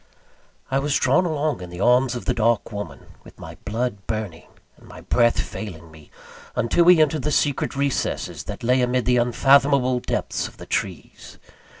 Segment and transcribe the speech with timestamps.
[0.71, 4.47] I was drawn along in the arms of the dark woman, with my blood burning
[4.75, 6.09] and my breath failing me,
[6.55, 11.37] until we entered the secret recesses that lay amid the unfathomable depths of trees.